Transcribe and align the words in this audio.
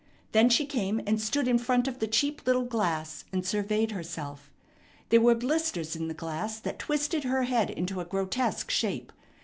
Then 0.31 0.49
she 0.49 0.65
came 0.65 0.99
and 1.05 1.21
stood 1.21 1.47
in 1.47 1.59
front 1.59 1.87
of 1.87 1.99
the 1.99 2.07
cheap 2.07 2.47
little 2.47 2.63
glass, 2.63 3.23
and 3.31 3.45
surveyed 3.45 3.91
herself. 3.91 4.49
There 5.09 5.21
were 5.21 5.35
blisters 5.35 5.95
in 5.95 6.07
the 6.07 6.15
glass 6.15 6.59
that 6.59 6.79
twisted 6.79 7.23
her 7.25 7.43
head 7.43 7.69
into 7.69 8.01
a 8.01 8.05
grotesque 8.05 8.71
shape. 8.71 9.11